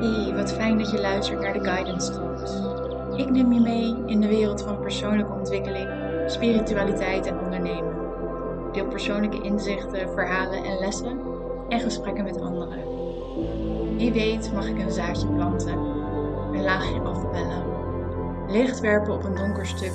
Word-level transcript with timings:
Hey, 0.00 0.34
wat 0.34 0.52
fijn 0.52 0.78
dat 0.78 0.90
je 0.90 1.00
luistert 1.00 1.40
naar 1.40 1.52
de 1.52 1.64
Guidance 1.64 2.12
Talks. 2.12 2.60
Ik 3.16 3.30
neem 3.30 3.52
je 3.52 3.60
mee 3.60 3.96
in 4.06 4.20
de 4.20 4.28
wereld 4.28 4.62
van 4.62 4.80
persoonlijke 4.80 5.32
ontwikkeling, 5.32 5.88
spiritualiteit 6.26 7.26
en 7.26 7.38
ondernemen. 7.38 7.94
Deel 8.72 8.86
persoonlijke 8.86 9.40
inzichten, 9.42 10.10
verhalen 10.10 10.64
en 10.64 10.78
lessen 10.78 11.20
en 11.68 11.80
gesprekken 11.80 12.24
met 12.24 12.40
anderen. 12.40 12.78
Wie 13.96 14.12
weet 14.12 14.52
mag 14.52 14.68
ik 14.68 14.78
een 14.78 14.90
zaadje 14.90 15.26
planten, 15.26 15.78
een 16.52 16.62
laagje 16.64 17.00
afbellen, 17.00 17.64
licht 18.48 18.80
werpen 18.80 19.14
op 19.14 19.24
een 19.24 19.34
donker 19.34 19.66
stuk, 19.66 19.92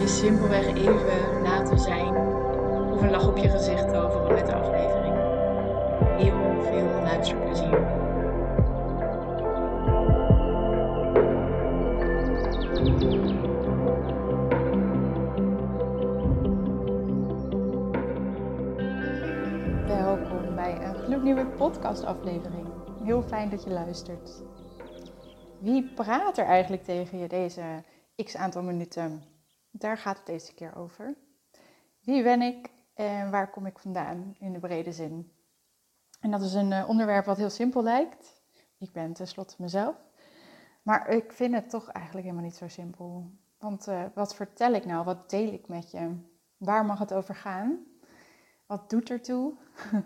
je 0.00 0.06
simpelweg 0.06 0.66
even 0.66 1.42
laten 1.42 1.78
zijn 1.78 2.16
of 2.92 3.02
een 3.02 3.10
lach 3.10 3.28
op 3.28 3.36
je 3.36 3.48
gezicht 3.48 3.92
toveren 3.92 4.34
met 4.34 4.46
de 4.46 4.54
aflevering. 4.54 5.14
Heel 6.16 6.62
veel 6.62 7.02
luisterplezier. 7.02 7.99
Welkom 12.80 13.34
bij 20.54 20.82
een 20.82 20.94
gloednieuwe 20.94 21.46
podcastaflevering. 21.46 22.68
Heel 23.02 23.22
fijn 23.22 23.50
dat 23.50 23.62
je 23.62 23.70
luistert. 23.70 24.42
Wie 25.58 25.94
praat 25.94 26.38
er 26.38 26.44
eigenlijk 26.44 26.84
tegen 26.84 27.18
je 27.18 27.28
deze 27.28 27.84
x 28.24 28.36
aantal 28.36 28.62
minuten? 28.62 29.22
Daar 29.70 29.98
gaat 29.98 30.16
het 30.16 30.26
deze 30.26 30.54
keer 30.54 30.76
over. 30.76 31.14
Wie 32.00 32.22
ben 32.22 32.42
ik 32.42 32.70
en 32.94 33.30
waar 33.30 33.50
kom 33.50 33.66
ik 33.66 33.78
vandaan 33.78 34.34
in 34.38 34.52
de 34.52 34.58
brede 34.58 34.92
zin? 34.92 35.32
En 36.20 36.30
dat 36.30 36.42
is 36.42 36.54
een 36.54 36.72
eh, 36.72 36.88
onderwerp 36.88 37.24
wat 37.24 37.36
heel 37.36 37.50
simpel 37.50 37.82
lijkt. 37.82 38.42
Ik 38.78 38.92
ben 38.92 39.12
tenslotte 39.12 39.54
mezelf. 39.58 40.09
Maar 40.82 41.08
ik 41.08 41.32
vind 41.32 41.54
het 41.54 41.70
toch 41.70 41.88
eigenlijk 41.88 42.26
helemaal 42.26 42.46
niet 42.46 42.56
zo 42.56 42.68
simpel. 42.68 43.30
Want 43.58 43.88
uh, 43.88 44.04
wat 44.14 44.34
vertel 44.34 44.72
ik 44.72 44.84
nou? 44.84 45.04
Wat 45.04 45.30
deel 45.30 45.52
ik 45.52 45.68
met 45.68 45.90
je? 45.90 46.16
Waar 46.56 46.84
mag 46.84 46.98
het 46.98 47.12
over 47.12 47.34
gaan? 47.34 47.78
Wat 48.66 48.90
doet 48.90 49.10
ertoe? 49.10 49.54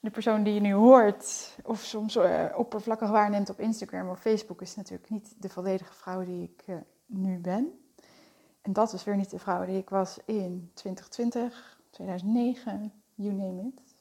De 0.00 0.10
persoon 0.10 0.42
die 0.42 0.54
je 0.54 0.60
nu 0.60 0.72
hoort, 0.72 1.56
of 1.62 1.80
soms 1.80 2.16
uh, 2.16 2.44
oppervlakkig 2.56 3.10
waarneemt 3.10 3.50
op 3.50 3.60
Instagram 3.60 4.08
of 4.08 4.20
Facebook, 4.20 4.62
is 4.62 4.74
natuurlijk 4.74 5.10
niet 5.10 5.42
de 5.42 5.48
volledige 5.48 5.94
vrouw 5.94 6.24
die 6.24 6.42
ik 6.42 6.62
uh, 6.66 6.76
nu 7.06 7.38
ben. 7.38 7.72
En 8.60 8.72
dat 8.72 8.92
is 8.92 9.04
weer 9.04 9.16
niet 9.16 9.30
de 9.30 9.38
vrouw 9.38 9.64
die 9.64 9.78
ik 9.78 9.88
was 9.88 10.18
in 10.24 10.70
2020, 10.74 11.80
2009, 11.90 12.92
you 13.14 13.32
name 13.34 13.72
it. 13.72 13.94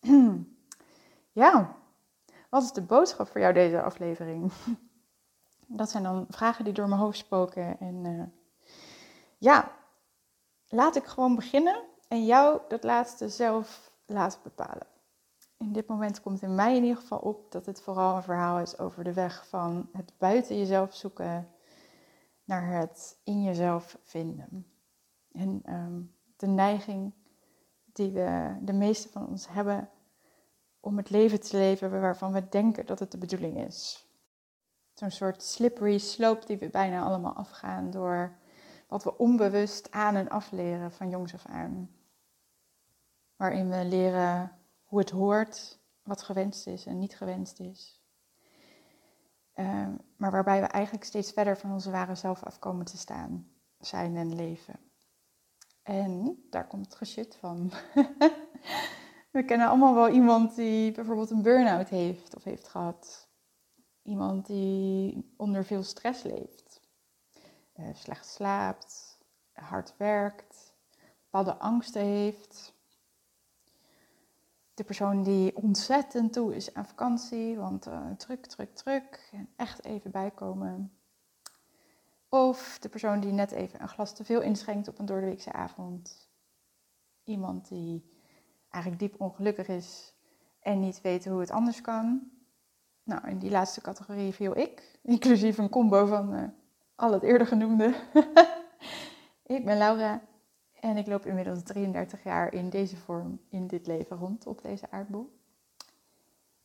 ja, 1.42 1.76
wat 2.50 2.62
is 2.62 2.72
de 2.72 2.82
boodschap 2.82 3.28
voor 3.28 3.40
jou 3.40 3.52
deze 3.52 3.82
aflevering? 3.82 4.52
Dat 5.66 5.90
zijn 5.90 6.02
dan 6.02 6.26
vragen 6.28 6.64
die 6.64 6.72
door 6.72 6.88
mijn 6.88 7.00
hoofd 7.00 7.18
spoken. 7.18 7.78
En 7.80 8.04
uh, 8.04 8.22
ja, 9.38 9.70
laat 10.68 10.96
ik 10.96 11.04
gewoon 11.04 11.34
beginnen 11.34 11.82
en 12.08 12.24
jou 12.24 12.60
dat 12.68 12.84
laatste 12.84 13.28
zelf 13.28 13.92
laten 14.06 14.40
bepalen. 14.42 14.86
In 15.58 15.72
dit 15.72 15.86
moment 15.86 16.20
komt 16.20 16.42
in 16.42 16.54
mij 16.54 16.76
in 16.76 16.82
ieder 16.82 17.00
geval 17.00 17.18
op 17.18 17.52
dat 17.52 17.66
het 17.66 17.82
vooral 17.82 18.16
een 18.16 18.22
verhaal 18.22 18.58
is 18.58 18.78
over 18.78 19.04
de 19.04 19.12
weg 19.12 19.48
van 19.48 19.88
het 19.92 20.12
buiten 20.18 20.58
jezelf 20.58 20.94
zoeken 20.94 21.48
naar 22.44 22.66
het 22.66 23.20
in 23.24 23.42
jezelf 23.42 23.98
vinden. 24.02 24.66
En 25.32 25.62
um, 25.68 26.14
de 26.36 26.46
neiging 26.46 27.12
die 27.84 28.10
we, 28.10 28.56
de 28.60 28.72
meeste 28.72 29.08
van 29.08 29.26
ons 29.26 29.48
hebben 29.48 29.90
om 30.80 30.96
het 30.96 31.10
leven 31.10 31.40
te 31.40 31.56
leven 31.56 32.00
waarvan 32.00 32.32
we 32.32 32.48
denken 32.48 32.86
dat 32.86 32.98
het 32.98 33.10
de 33.10 33.18
bedoeling 33.18 33.66
is. 33.66 34.03
Zo'n 34.94 35.10
soort 35.10 35.42
slippery 35.42 35.98
slope 35.98 36.46
die 36.46 36.58
we 36.58 36.68
bijna 36.68 37.02
allemaal 37.02 37.32
afgaan 37.32 37.90
door 37.90 38.36
wat 38.88 39.04
we 39.04 39.18
onbewust 39.18 39.90
aan 39.90 40.14
en 40.14 40.28
afleren 40.28 40.92
van 40.92 41.10
jongs 41.10 41.34
af 41.34 41.46
aan. 41.46 41.90
Waarin 43.36 43.70
we 43.70 43.84
leren 43.84 44.52
hoe 44.84 44.98
het 44.98 45.10
hoort, 45.10 45.78
wat 46.02 46.22
gewenst 46.22 46.66
is 46.66 46.86
en 46.86 46.98
niet 46.98 47.16
gewenst 47.16 47.60
is. 47.60 48.02
Uh, 49.54 49.88
maar 50.16 50.30
waarbij 50.30 50.60
we 50.60 50.66
eigenlijk 50.66 51.04
steeds 51.04 51.32
verder 51.32 51.56
van 51.56 51.72
onze 51.72 51.90
ware 51.90 52.14
zelf 52.14 52.42
afkomen 52.42 52.84
te 52.84 52.96
staan, 52.96 53.48
zijn 53.78 54.16
en 54.16 54.34
leven. 54.34 54.80
En 55.82 56.44
daar 56.50 56.66
komt 56.66 56.84
het 56.84 56.94
geschut 56.94 57.36
van. 57.36 57.70
we 59.30 59.44
kennen 59.44 59.68
allemaal 59.68 59.94
wel 59.94 60.08
iemand 60.08 60.54
die 60.54 60.92
bijvoorbeeld 60.92 61.30
een 61.30 61.42
burn-out 61.42 61.88
heeft 61.88 62.36
of 62.36 62.44
heeft 62.44 62.68
gehad. 62.68 63.28
Iemand 64.04 64.46
die 64.46 65.32
onder 65.36 65.64
veel 65.64 65.82
stress 65.82 66.22
leeft, 66.22 66.80
uh, 67.76 67.94
slecht 67.94 68.26
slaapt, 68.26 69.18
hard 69.52 69.94
werkt, 69.96 70.74
bepaalde 71.22 71.56
angsten 71.58 72.02
heeft. 72.02 72.74
De 74.74 74.84
persoon 74.84 75.22
die 75.22 75.56
ontzettend 75.56 76.32
toe 76.32 76.54
is 76.54 76.74
aan 76.74 76.86
vakantie, 76.86 77.56
want 77.56 77.86
uh, 77.86 78.10
druk, 78.10 78.46
druk, 78.46 78.74
druk 78.74 79.28
en 79.32 79.48
echt 79.56 79.84
even 79.84 80.10
bijkomen. 80.10 80.92
Of 82.28 82.78
de 82.80 82.88
persoon 82.88 83.20
die 83.20 83.32
net 83.32 83.50
even 83.50 83.82
een 83.82 83.88
glas 83.88 84.14
te 84.14 84.24
veel 84.24 84.40
inschenkt 84.40 84.88
op 84.88 84.98
een 84.98 85.06
doordeweekse 85.06 85.52
avond. 85.52 86.28
Iemand 87.24 87.68
die 87.68 88.12
eigenlijk 88.68 89.02
diep 89.02 89.20
ongelukkig 89.20 89.68
is 89.68 90.14
en 90.60 90.80
niet 90.80 91.00
weet 91.00 91.24
hoe 91.24 91.40
het 91.40 91.50
anders 91.50 91.80
kan. 91.80 92.30
Nou, 93.04 93.28
in 93.28 93.38
die 93.38 93.50
laatste 93.50 93.80
categorie 93.80 94.32
viel 94.32 94.56
ik, 94.56 94.98
inclusief 95.02 95.58
een 95.58 95.68
combo 95.68 96.06
van 96.06 96.34
uh, 96.34 96.42
al 96.94 97.12
het 97.12 97.22
eerder 97.22 97.46
genoemde. 97.46 97.94
ik 99.56 99.64
ben 99.64 99.78
Laura 99.78 100.22
en 100.80 100.96
ik 100.96 101.06
loop 101.06 101.26
inmiddels 101.26 101.62
33 101.62 102.22
jaar 102.22 102.52
in 102.52 102.70
deze 102.70 102.96
vorm, 102.96 103.40
in 103.48 103.66
dit 103.66 103.86
leven 103.86 104.16
rond 104.16 104.46
op 104.46 104.62
deze 104.62 104.90
aardbol. 104.90 105.38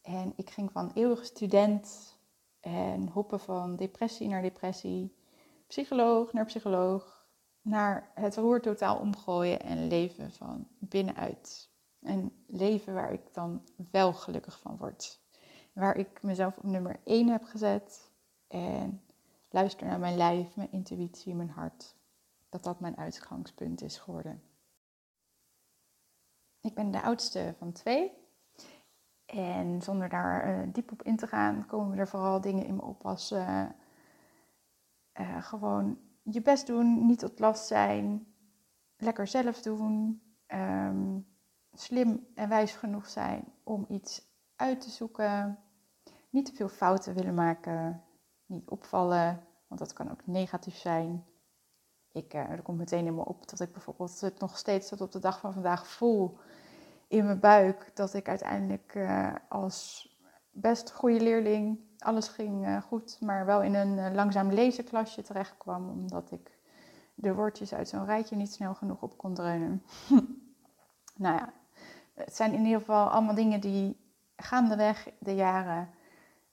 En 0.01 0.33
ik 0.35 0.49
ging 0.49 0.72
van 0.72 0.91
eeuwige 0.94 1.23
student 1.23 2.17
en 2.59 3.07
hoppen 3.07 3.39
van 3.39 3.75
depressie 3.75 4.28
naar 4.28 4.41
depressie, 4.41 5.16
psycholoog 5.67 6.33
naar 6.33 6.45
psycholoog, 6.45 7.28
naar 7.61 8.11
het 8.13 8.35
roer 8.35 8.61
totaal 8.61 8.97
omgooien 8.97 9.61
en 9.61 9.88
leven 9.88 10.31
van 10.31 10.67
binnenuit. 10.79 11.69
Een 12.01 12.44
leven 12.47 12.94
waar 12.94 13.13
ik 13.13 13.33
dan 13.33 13.63
wel 13.91 14.13
gelukkig 14.13 14.59
van 14.59 14.78
word. 14.78 15.19
Waar 15.79 15.97
ik 15.97 16.22
mezelf 16.22 16.57
op 16.57 16.63
nummer 16.63 17.00
1 17.03 17.28
heb 17.28 17.44
gezet 17.44 18.12
en 18.47 19.01
luister 19.50 19.88
naar 19.88 20.00
mijn 20.00 20.17
lijf, 20.17 20.56
mijn 20.56 20.72
intuïtie, 20.72 21.35
mijn 21.35 21.50
hart 21.50 21.95
dat 22.50 22.63
dat 22.63 22.79
mijn 22.79 22.97
uitgangspunt 22.97 23.81
is 23.81 23.97
geworden. 23.97 24.44
Ik 26.62 26.73
ben 26.73 26.91
de 26.91 27.01
oudste 27.01 27.56
van 27.57 27.72
twee. 27.72 28.12
En 29.25 29.81
zonder 29.81 30.09
daar 30.09 30.50
uh, 30.50 30.73
diep 30.73 30.91
op 30.91 31.03
in 31.03 31.16
te 31.16 31.28
gaan, 31.28 31.66
komen 31.66 31.97
er 31.97 32.07
vooral 32.07 32.41
dingen 32.41 32.66
in 32.66 32.75
me 32.75 32.81
op 32.81 33.06
als 33.06 33.31
uh, 33.31 33.66
uh, 35.19 35.44
gewoon 35.44 36.00
je 36.22 36.41
best 36.41 36.67
doen, 36.67 37.06
niet 37.06 37.19
tot 37.19 37.40
last 37.40 37.67
zijn, 37.67 38.34
lekker 38.97 39.28
zelf 39.28 39.61
doen, 39.61 40.22
um, 40.47 41.28
slim 41.73 42.28
en 42.35 42.50
wijs 42.50 42.72
genoeg 42.72 43.07
zijn 43.07 43.53
om 43.63 43.85
iets 43.90 44.28
uit 44.56 44.81
te 44.81 44.90
zoeken, 44.90 45.59
niet 46.29 46.45
te 46.45 46.56
veel 46.56 46.69
fouten 46.69 47.13
willen 47.13 47.34
maken, 47.34 48.03
niet 48.45 48.69
opvallen, 48.69 49.44
want 49.67 49.79
dat 49.79 49.94
kan 49.94 50.12
ook 50.12 50.28
negatief 50.28 50.75
zijn 50.75 51.25
ik, 52.12 52.34
uh, 52.34 52.50
er 52.50 52.62
komt 52.62 52.78
meteen 52.78 53.06
in 53.06 53.16
me 53.16 53.25
op 53.25 53.50
dat 53.50 53.59
ik 53.59 53.72
bijvoorbeeld 53.72 54.40
nog 54.40 54.57
steeds 54.57 54.88
tot 54.88 55.01
op 55.01 55.12
de 55.12 55.19
dag 55.19 55.40
van 55.40 55.53
vandaag 55.53 55.88
voel 55.88 56.38
in 57.07 57.25
mijn 57.25 57.40
buik. 57.40 57.91
Dat 57.94 58.13
ik 58.13 58.28
uiteindelijk 58.28 58.94
uh, 58.95 59.35
als 59.50 60.07
best 60.51 60.91
goede 60.91 61.22
leerling, 61.22 61.79
alles 61.99 62.28
ging 62.28 62.67
uh, 62.67 62.81
goed, 62.81 63.17
maar 63.22 63.46
wel 63.46 63.61
in 63.61 63.76
een 63.76 64.16
langzaam 64.16 64.52
lezenklasje 64.52 65.22
terecht 65.22 65.58
kwam. 65.58 65.90
Omdat 65.90 66.31
ik 66.31 66.58
de 67.16 67.34
woordjes 67.34 67.73
uit 67.73 67.90
zo'n 67.90 68.05
rijtje 68.05 68.35
niet 68.35 68.53
snel 68.53 68.76
genoeg 68.76 69.02
op 69.02 69.17
kon 69.17 69.34
dreunen. 69.34 69.84
nou 71.16 71.35
ja, 71.35 71.53
het 72.14 72.35
zijn 72.35 72.53
in 72.53 72.64
ieder 72.64 72.79
geval 72.79 73.09
allemaal 73.09 73.35
dingen 73.35 73.61
die 73.61 73.97
gaandeweg 74.35 75.09
de 75.20 75.35
jaren 75.35 75.90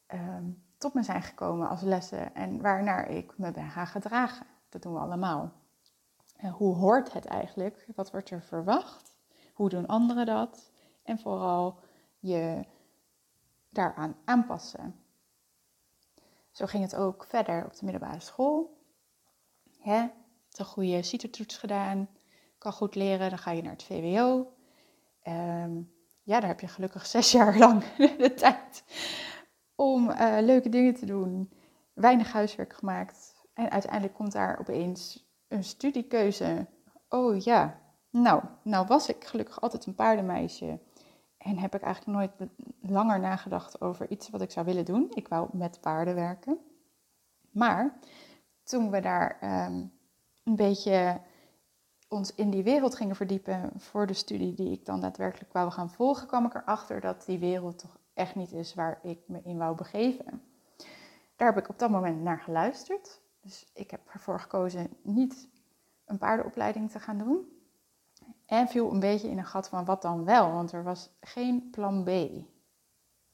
ehm, 0.06 0.44
tot 0.79 0.94
me 0.94 1.03
zijn 1.03 1.23
gekomen 1.23 1.69
als 1.69 1.81
lessen 1.81 2.35
en 2.35 2.61
waarnaar 2.61 3.11
ik 3.11 3.38
me 3.38 3.50
ben 3.50 3.70
gaan 3.70 3.87
gedragen. 3.87 4.47
Dat 4.69 4.82
doen 4.82 4.93
we 4.93 4.99
allemaal. 4.99 5.53
En 6.37 6.50
hoe 6.50 6.75
hoort 6.75 7.12
het 7.12 7.25
eigenlijk? 7.25 7.87
Wat 7.94 8.11
wordt 8.11 8.31
er 8.31 8.43
verwacht? 8.43 9.17
Hoe 9.55 9.69
doen 9.69 9.87
anderen 9.87 10.26
dat? 10.26 10.70
En 11.03 11.19
vooral 11.19 11.79
je 12.19 12.64
daaraan 13.70 14.17
aanpassen. 14.25 14.94
Zo 16.50 16.67
ging 16.67 16.82
het 16.82 16.97
ook 16.97 17.25
verder 17.25 17.64
op 17.64 17.76
de 17.76 17.85
middelbare 17.85 18.20
school. 18.20 18.81
Hè? 19.79 20.06
De 20.49 20.64
goede 20.64 21.02
CITO-toets 21.02 21.56
gedaan, 21.56 22.09
kan 22.59 22.73
goed 22.73 22.94
leren, 22.94 23.29
dan 23.29 23.38
ga 23.38 23.50
je 23.50 23.62
naar 23.62 23.73
het 23.73 23.82
VWO. 23.82 24.52
Um, 25.29 25.93
ja, 26.23 26.41
daar 26.41 26.49
heb 26.49 26.61
je 26.61 26.69
gelukkig 26.69 27.06
zes 27.17 27.32
jaar 27.32 27.59
lang 27.59 27.85
de 27.97 28.35
tijd 28.35 28.85
om 29.76 30.11
eh, 30.11 30.37
leuke 30.40 30.69
dingen 30.69 30.94
te 30.94 31.06
doen, 31.06 31.52
weinig 31.93 32.32
huiswerk 32.32 32.73
gemaakt. 32.73 33.34
En 33.55 33.70
uiteindelijk 33.70 34.14
komt 34.14 34.32
daar 34.32 34.58
opeens 34.61 35.28
een 35.49 35.64
studiekeuze. 35.64 36.67
Oh 37.08 37.38
ja, 37.38 37.81
nou, 38.11 38.43
nou 38.62 38.87
was 38.87 39.08
ik 39.08 39.25
gelukkig 39.25 39.61
altijd 39.61 39.87
een 39.87 39.94
paardenmeisje. 39.94 40.81
En 41.38 41.58
heb 41.58 41.75
ik 41.75 41.82
eigenlijk 41.82 42.19
nooit 42.19 42.50
langer 42.81 43.20
nagedacht 43.20 43.81
over 43.81 44.11
iets 44.11 44.31
wat 44.31 44.40
ik 44.40 44.50
zou 44.50 44.67
willen 44.67 44.84
doen. 44.84 45.06
Ik 45.14 45.28
wou 45.28 45.49
met 45.52 45.81
paarden 45.81 46.14
werken. 46.14 46.58
Maar 47.50 47.99
toen 48.62 48.90
we 48.90 49.00
daar 49.00 49.38
ehm, 49.40 49.84
een 50.44 50.56
beetje 50.56 51.20
ons 52.08 52.34
in 52.34 52.50
die 52.50 52.62
wereld 52.62 52.94
gingen 52.94 53.17
verdiepen 53.17 53.70
voor 53.76 54.06
de 54.06 54.12
studie 54.12 54.55
die 54.55 54.73
ik 54.73 54.84
dan 54.84 55.00
daadwerkelijk 55.00 55.52
wou 55.52 55.70
gaan 55.70 55.90
volgen, 55.90 56.26
kwam 56.26 56.46
ik 56.46 56.55
erachter 56.55 57.00
dat 57.00 57.25
die 57.26 57.38
wereld 57.38 57.78
toch 57.78 57.99
echt 58.16 58.34
niet 58.34 58.52
is 58.52 58.74
waar 58.74 58.98
ik 59.02 59.18
me 59.26 59.40
in 59.42 59.58
wou 59.58 59.76
begeven. 59.76 60.42
Daar 61.36 61.54
heb 61.54 61.64
ik 61.64 61.68
op 61.68 61.78
dat 61.78 61.90
moment 61.90 62.22
naar 62.22 62.40
geluisterd. 62.40 63.20
Dus 63.40 63.70
ik 63.74 63.90
heb 63.90 64.00
ervoor 64.12 64.40
gekozen 64.40 64.96
niet 65.02 65.48
een 66.04 66.18
paardenopleiding 66.18 66.90
te 66.90 67.00
gaan 67.00 67.18
doen. 67.18 67.50
En 68.46 68.68
viel 68.68 68.92
een 68.92 69.00
beetje 69.00 69.28
in 69.28 69.38
een 69.38 69.46
gat 69.46 69.68
van 69.68 69.84
wat 69.84 70.02
dan 70.02 70.24
wel, 70.24 70.52
want 70.52 70.72
er 70.72 70.82
was 70.82 71.10
geen 71.20 71.70
plan 71.70 72.04
B. 72.04 72.08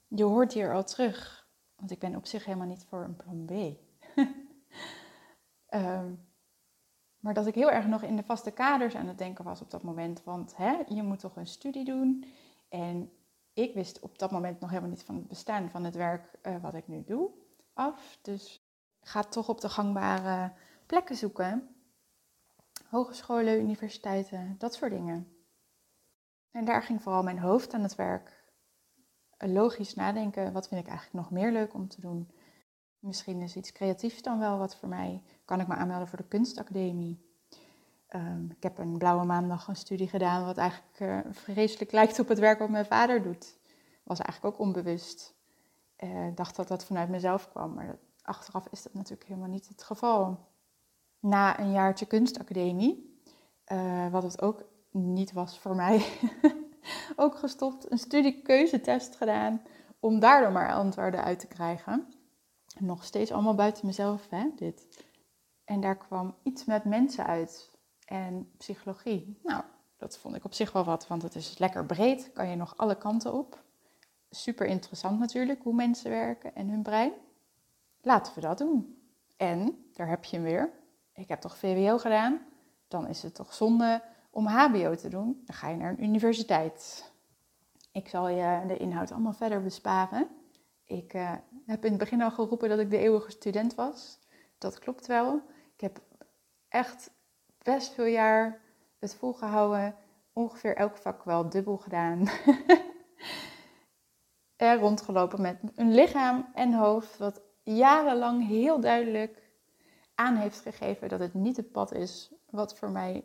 Je 0.09 0.25
hoort 0.25 0.53
hier 0.53 0.75
al 0.75 0.85
terug, 0.85 1.49
want 1.77 1.91
ik 1.91 1.99
ben 1.99 2.17
op 2.17 2.27
zich 2.27 2.45
helemaal 2.45 2.67
niet 2.67 2.85
voor 2.85 3.05
een 3.05 3.17
plan 3.17 3.45
B. 3.45 3.51
um, 5.75 6.27
Maar 7.23 7.35
dat 7.35 7.47
ik 7.47 7.55
heel 7.55 7.71
erg 7.71 7.87
nog 7.87 8.03
in 8.03 8.17
de 8.17 8.23
vaste 8.23 8.51
kaders 8.51 8.95
aan 8.95 9.07
het 9.07 9.19
denken 9.19 9.45
was 9.45 9.61
op 9.61 9.71
dat 9.71 9.83
moment. 9.83 10.25
Want 10.25 10.57
hè, 10.57 10.79
je 10.89 11.03
moet 11.03 11.19
toch 11.19 11.37
een 11.37 11.47
studie 11.47 11.85
doen. 11.85 12.25
En 12.69 13.11
ik 13.53 13.75
wist 13.75 14.01
op 14.01 14.19
dat 14.19 14.31
moment 14.31 14.61
nog 14.61 14.71
helemaal 14.71 14.91
niet 14.91 15.03
van 15.03 15.15
het 15.15 15.29
bestaan 15.29 15.71
van 15.71 15.85
het 15.85 15.95
werk 15.95 16.39
uh, 16.43 16.63
wat 16.63 16.75
ik 16.75 16.89
nu 16.89 17.05
doe 17.05 17.31
af. 17.73 18.19
Dus 18.23 18.67
ga 19.01 19.23
toch 19.23 19.49
op 19.49 19.61
de 19.61 19.69
gangbare 19.69 20.53
plekken 20.87 21.17
zoeken. 21.17 21.77
Hogescholen, 22.89 23.61
universiteiten, 23.61 24.55
dat 24.59 24.75
soort 24.75 24.93
dingen. 24.93 25.37
En 26.51 26.65
daar 26.65 26.83
ging 26.83 27.03
vooral 27.03 27.23
mijn 27.23 27.39
hoofd 27.39 27.75
aan 27.75 27.83
het 27.83 27.95
werk. 27.95 28.41
Logisch 29.39 29.95
nadenken, 29.95 30.53
wat 30.53 30.69
vind 30.69 30.81
ik 30.81 30.89
eigenlijk 30.89 31.17
nog 31.17 31.31
meer 31.31 31.53
leuk 31.53 31.75
om 31.75 31.89
te 31.89 32.01
doen? 32.01 32.31
Misschien 32.99 33.43
is 33.43 33.57
iets 33.57 33.73
creatiefs 33.73 34.23
dan 34.23 34.39
wel 34.39 34.59
wat 34.59 34.77
voor 34.77 34.89
mij. 34.89 35.23
Kan 35.45 35.61
ik 35.61 35.67
me 35.67 35.75
aanmelden 35.75 36.09
voor 36.09 36.19
de 36.19 36.29
kunstacademie? 36.29 37.32
Um, 38.15 38.51
ik 38.57 38.63
heb 38.63 38.79
een 38.79 38.99
blauwe 38.99 39.25
maandag 39.25 39.69
een 39.69 39.77
studie 39.77 40.09
gedaan 40.09 40.45
wat 40.45 40.57
eigenlijk 40.57 41.01
uh, 41.01 41.33
vreselijk 41.33 41.93
lijkt 41.93 42.19
op 42.19 42.29
het 42.29 42.39
werk 42.39 42.59
wat 42.59 42.69
mijn 42.69 42.87
vader 42.87 43.23
doet. 43.23 43.59
Was 44.03 44.21
eigenlijk 44.21 44.55
ook 44.55 44.61
onbewust. 44.61 45.35
Uh, 45.99 46.27
dacht 46.35 46.57
dat 46.57 46.69
dat 46.69 46.85
vanuit 46.85 47.09
mezelf 47.09 47.49
kwam, 47.49 47.75
maar 47.75 47.99
achteraf 48.23 48.67
is 48.71 48.83
dat 48.83 48.95
natuurlijk 48.95 49.29
helemaal 49.29 49.49
niet 49.49 49.69
het 49.69 49.83
geval. 49.83 50.39
Na 51.21 51.61
een 51.61 51.73
jaartje 51.73 52.07
kunstacademie, 52.07 53.21
uh, 53.73 54.09
wat 54.11 54.23
het 54.23 54.43
ook 54.43 54.65
niet 54.91 55.33
was 55.33 55.59
voor 55.59 55.75
mij, 55.77 56.07
ook 57.17 57.37
gestopt, 57.37 57.91
een 57.91 57.99
studiekeuzetest 57.99 59.17
gedaan 59.17 59.63
om 60.01 60.21
daardoor 60.21 60.53
maar 60.53 60.73
antwoorden 60.73 61.25
uit 61.25 61.39
te 61.39 61.47
krijgen 61.47 62.07
nog 62.79 63.05
steeds 63.05 63.33
allemaal 63.33 63.55
buiten 63.55 63.87
mezelf, 63.87 64.29
hè, 64.31 64.51
dit. 64.57 65.05
En 65.65 65.81
daar 65.81 65.97
kwam 65.97 66.35
iets 66.43 66.65
met 66.65 66.85
mensen 66.85 67.27
uit 67.27 67.71
en 68.05 68.51
psychologie. 68.57 69.39
Nou, 69.43 69.63
dat 69.97 70.19
vond 70.19 70.35
ik 70.35 70.45
op 70.45 70.55
zich 70.55 70.73
wel 70.73 70.85
wat, 70.85 71.07
want 71.07 71.23
het 71.23 71.35
is 71.35 71.59
lekker 71.59 71.87
breed, 71.87 72.33
kan 72.33 72.49
je 72.49 72.57
nog 72.57 72.77
alle 72.77 72.99
kanten 72.99 73.33
op. 73.33 73.63
Super 74.31 74.67
interessant 74.67 75.19
natuurlijk, 75.19 75.63
hoe 75.63 75.75
mensen 75.75 76.11
werken 76.11 76.55
en 76.55 76.69
hun 76.69 76.83
brein. 76.83 77.13
Laten 78.01 78.35
we 78.35 78.41
dat 78.41 78.59
doen. 78.59 79.03
En, 79.37 79.85
daar 79.93 80.09
heb 80.09 80.25
je 80.25 80.37
hem 80.37 80.45
weer, 80.45 80.71
ik 81.13 81.29
heb 81.29 81.41
toch 81.41 81.57
VWO 81.57 81.99
gedaan, 81.99 82.41
dan 82.89 83.07
is 83.07 83.23
het 83.23 83.35
toch 83.35 83.55
zonde 83.55 84.03
om 84.31 84.47
HBO 84.47 84.95
te 84.95 85.09
doen. 85.09 85.43
Dan 85.45 85.57
ga 85.57 85.69
je 85.69 85.77
naar 85.77 85.91
een 85.91 86.05
universiteit. 86.05 87.11
Ik 87.93 88.09
zal 88.09 88.29
je 88.29 88.65
de 88.67 88.77
inhoud 88.77 89.13
allemaal 89.13 89.33
verder 89.33 89.63
besparen. 89.63 90.29
Ik 90.85 91.15
uh, 91.15 91.33
heb 91.67 91.85
in 91.85 91.91
het 91.91 91.99
begin 91.99 92.23
al 92.23 92.31
geroepen 92.31 92.69
dat 92.69 92.79
ik 92.79 92.91
de 92.91 92.99
eeuwige 92.99 93.31
student 93.31 93.75
was. 93.75 94.19
Dat 94.59 94.79
klopt 94.79 95.07
wel. 95.07 95.43
Ik 95.75 95.81
heb 95.81 96.01
echt 96.69 97.11
best 97.63 97.93
veel 97.93 98.05
jaar 98.05 98.61
het 98.99 99.15
volgehouden. 99.15 99.95
Ongeveer 100.33 100.77
elk 100.77 100.97
vak 100.97 101.25
wel 101.25 101.49
dubbel 101.49 101.77
gedaan. 101.77 102.29
er 104.57 104.79
rondgelopen 104.79 105.41
met 105.41 105.59
een 105.75 105.95
lichaam 105.95 106.51
en 106.55 106.73
hoofd 106.73 107.19
wat 107.19 107.41
jarenlang 107.63 108.47
heel 108.47 108.81
duidelijk 108.81 109.51
aan 110.15 110.37
heeft 110.37 110.61
gegeven 110.61 111.09
dat 111.09 111.21
het 111.21 111.35
niet 111.35 111.57
het 111.57 111.73
pad 111.73 111.93
is 111.93 112.33
wat 112.51 112.77
voor 112.77 112.91
mij 112.91 113.25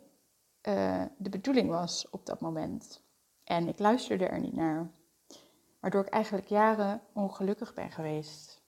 uh, 0.68 1.02
de 1.16 1.30
bedoeling 1.30 1.68
was 1.68 2.10
op 2.10 2.26
dat 2.26 2.40
moment. 2.40 3.02
En 3.44 3.68
ik 3.68 3.78
luisterde 3.78 4.26
er 4.26 4.40
niet 4.40 4.56
naar 4.56 4.90
waardoor 5.80 6.06
ik 6.06 6.12
eigenlijk 6.12 6.48
jaren 6.48 7.00
ongelukkig 7.12 7.74
ben 7.74 7.90
geweest. 7.90 8.62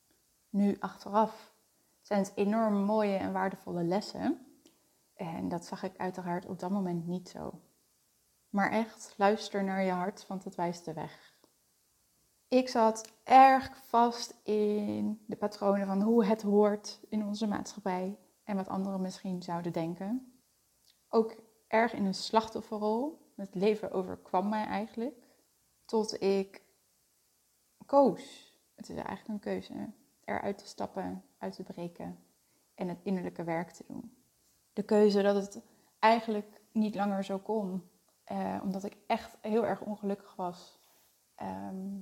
Nu 0.50 0.76
achteraf 0.80 1.52
zijn 2.02 2.22
het 2.22 2.32
enorm 2.34 2.74
mooie 2.74 3.16
en 3.16 3.32
waardevolle 3.32 3.82
lessen. 3.82 4.49
En 5.20 5.48
dat 5.48 5.64
zag 5.64 5.82
ik 5.82 5.96
uiteraard 5.96 6.46
op 6.46 6.58
dat 6.58 6.70
moment 6.70 7.06
niet 7.06 7.28
zo. 7.28 7.60
Maar 8.48 8.70
echt, 8.70 9.14
luister 9.16 9.64
naar 9.64 9.82
je 9.82 9.90
hart, 9.90 10.26
want 10.26 10.44
het 10.44 10.54
wijst 10.54 10.84
de 10.84 10.92
weg. 10.92 11.38
Ik 12.48 12.68
zat 12.68 13.12
erg 13.24 13.76
vast 13.86 14.40
in 14.42 15.24
de 15.26 15.36
patronen 15.36 15.86
van 15.86 16.02
hoe 16.02 16.24
het 16.24 16.42
hoort 16.42 17.00
in 17.08 17.24
onze 17.24 17.46
maatschappij 17.46 18.18
en 18.44 18.56
wat 18.56 18.68
anderen 18.68 19.00
misschien 19.00 19.42
zouden 19.42 19.72
denken. 19.72 20.40
Ook 21.08 21.36
erg 21.66 21.92
in 21.92 22.04
een 22.04 22.14
slachtofferrol. 22.14 23.32
Het 23.36 23.54
leven 23.54 23.90
overkwam 23.90 24.48
mij 24.48 24.64
eigenlijk. 24.64 25.26
Tot 25.84 26.22
ik 26.22 26.62
koos. 27.86 28.54
Het 28.74 28.88
is 28.88 28.96
eigenlijk 28.96 29.28
een 29.28 29.38
keuze. 29.38 29.92
Eruit 30.24 30.58
te 30.58 30.66
stappen, 30.66 31.24
uit 31.38 31.54
te 31.54 31.62
breken 31.62 32.18
en 32.74 32.88
het 32.88 33.00
innerlijke 33.02 33.44
werk 33.44 33.70
te 33.70 33.84
doen. 33.86 34.19
De 34.72 34.82
keuze 34.82 35.22
dat 35.22 35.34
het 35.34 35.62
eigenlijk 35.98 36.60
niet 36.72 36.94
langer 36.94 37.24
zo 37.24 37.38
kon, 37.38 37.90
eh, 38.24 38.60
omdat 38.62 38.84
ik 38.84 38.96
echt 39.06 39.36
heel 39.40 39.66
erg 39.66 39.80
ongelukkig 39.80 40.34
was, 40.36 40.78
ehm, 41.34 42.00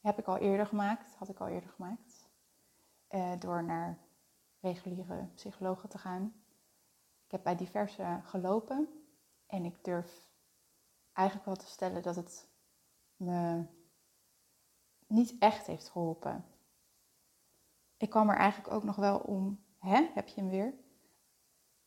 heb 0.00 0.18
ik 0.18 0.26
al 0.26 0.36
eerder 0.36 0.66
gemaakt, 0.66 1.14
had 1.14 1.28
ik 1.28 1.40
al 1.40 1.48
eerder 1.48 1.70
gemaakt, 1.70 2.30
uh, 3.10 3.32
door 3.38 3.64
naar 3.64 3.98
reguliere 4.60 5.28
psychologen 5.34 5.88
te 5.88 5.98
gaan. 5.98 6.34
Ik 7.24 7.30
heb 7.30 7.42
bij 7.42 7.56
diverse 7.56 8.20
gelopen 8.22 8.88
en 9.46 9.64
ik 9.64 9.84
durf 9.84 10.28
eigenlijk 11.12 11.46
wel 11.46 11.56
te 11.56 11.66
stellen 11.66 12.02
dat 12.02 12.16
het 12.16 12.48
me 13.16 13.64
niet 15.06 15.36
echt 15.38 15.66
heeft 15.66 15.88
geholpen. 15.88 16.44
Ik 17.96 18.10
kwam 18.10 18.30
er 18.30 18.36
eigenlijk 18.36 18.74
ook 18.74 18.84
nog 18.84 18.96
wel 18.96 19.18
om, 19.18 19.64
hè, 19.78 20.10
heb 20.14 20.28
je 20.28 20.40
hem 20.40 20.50
weer? 20.50 20.74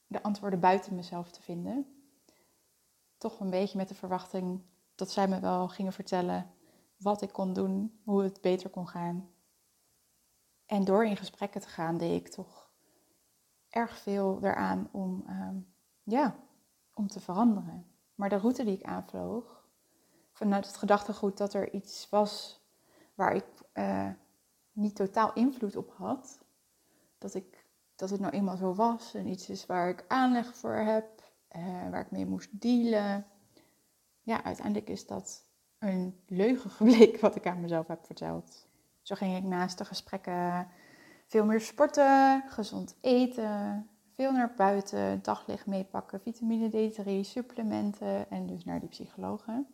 De 0.08 0.24
antwoorden 0.24 0.60
buiten 0.60 0.96
mezelf 0.96 1.32
te 1.32 1.42
vinden. 1.42 2.04
Toch 3.18 3.40
een 3.40 3.50
beetje 3.50 3.78
met 3.78 3.88
de 3.88 3.96
verwachting 3.96 4.62
dat 4.96 5.12
zij 5.12 5.28
me 5.28 5.40
wel 5.40 5.68
gingen 5.68 5.94
vertellen 5.94 6.54
wat 6.98 7.22
ik 7.22 7.32
kon 7.32 7.54
doen, 7.54 8.00
hoe 8.04 8.24
het 8.24 8.42
beter 8.42 8.70
kon 8.70 8.88
gaan. 8.88 9.30
En 10.66 10.84
door 10.84 11.06
in 11.06 11.18
gesprekken 11.18 11.62
te 11.62 11.68
gaan, 11.68 11.98
deed 11.98 12.26
ik 12.26 12.34
toch 12.34 12.70
erg 13.70 13.98
veel 13.98 14.40
eraan 14.42 14.90
om, 14.92 15.24
ehm, 15.28 15.58
ja, 16.04 16.36
om 16.94 17.08
te 17.08 17.20
veranderen. 17.20 17.88
Maar 18.16 18.30
de 18.30 18.38
route 18.38 18.64
die 18.64 18.78
ik 18.78 18.84
aanvloog, 18.84 19.68
vanuit 20.32 20.68
het 20.68 20.78
gedachtegoed 20.78 21.38
dat 21.38 21.54
er 21.54 21.74
iets 21.74 22.10
was 22.10 22.64
waar 23.14 23.36
ik 23.36 23.46
uh, 23.74 24.10
niet 24.72 24.96
totaal 24.96 25.34
invloed 25.34 25.76
op 25.76 25.92
had. 25.92 26.46
Dat, 27.18 27.34
ik, 27.34 27.65
dat 27.96 28.10
het 28.10 28.20
nou 28.20 28.34
eenmaal 28.34 28.58
zo 28.58 28.74
was 28.74 29.14
en 29.14 29.28
iets 29.28 29.50
is 29.50 29.66
waar 29.66 29.90
ik 29.90 30.06
aanleg 30.08 30.56
voor 30.56 30.76
heb, 30.76 31.24
uh, 31.56 31.90
waar 31.90 32.02
ik 32.02 32.12
mee 32.12 32.26
moest 32.26 32.50
dealen. 32.52 33.26
Ja, 34.22 34.44
uiteindelijk 34.44 34.90
is 34.90 35.08
dat 35.08 35.46
een 35.80 36.20
leugen 36.28 36.70
gebleken 36.78 37.22
wat 37.22 37.36
ik 37.36 37.48
aan 37.48 37.62
mezelf 37.62 37.88
heb 37.88 38.06
verteld. 38.06 38.68
Zo 39.02 39.16
ging 39.16 39.38
ik 39.38 39.44
naast 39.44 39.78
de 39.78 39.86
gesprekken 39.86 40.68
veel 41.26 41.46
meer 41.46 41.62
sporten, 41.62 42.44
gezond 42.48 42.98
eten, 43.02 43.90
veel 44.12 44.32
naar 44.32 44.54
buiten, 44.56 45.24
daglicht 45.24 45.66
meepakken, 45.66 46.22
vitamine 46.22 46.92
D3, 46.92 47.20
supplementen 47.22 48.30
en 48.30 48.46
dus 48.46 48.64
naar 48.64 48.80
die 48.80 48.90
psychologen 48.90 49.68